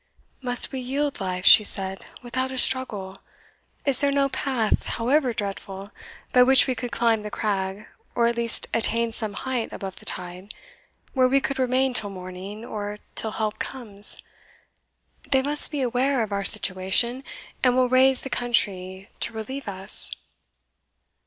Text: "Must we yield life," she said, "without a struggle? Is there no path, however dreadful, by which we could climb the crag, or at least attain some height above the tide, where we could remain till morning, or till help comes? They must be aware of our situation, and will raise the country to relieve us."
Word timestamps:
"Must 0.41 0.71
we 0.71 0.79
yield 0.79 1.21
life," 1.21 1.45
she 1.45 1.63
said, 1.63 2.07
"without 2.23 2.49
a 2.49 2.57
struggle? 2.57 3.19
Is 3.85 3.99
there 3.99 4.11
no 4.11 4.29
path, 4.29 4.87
however 4.97 5.31
dreadful, 5.31 5.91
by 6.33 6.41
which 6.41 6.65
we 6.65 6.73
could 6.73 6.91
climb 6.91 7.21
the 7.21 7.29
crag, 7.29 7.85
or 8.15 8.25
at 8.25 8.35
least 8.35 8.65
attain 8.73 9.11
some 9.11 9.33
height 9.33 9.71
above 9.71 9.97
the 9.97 10.05
tide, 10.07 10.55
where 11.13 11.27
we 11.27 11.39
could 11.39 11.59
remain 11.59 11.93
till 11.93 12.09
morning, 12.09 12.65
or 12.65 12.97
till 13.13 13.33
help 13.33 13.59
comes? 13.59 14.23
They 15.29 15.43
must 15.43 15.69
be 15.69 15.83
aware 15.83 16.23
of 16.23 16.31
our 16.31 16.45
situation, 16.45 17.23
and 17.63 17.75
will 17.75 17.87
raise 17.87 18.21
the 18.21 18.29
country 18.31 19.07
to 19.19 19.33
relieve 19.33 19.67
us." 19.67 20.09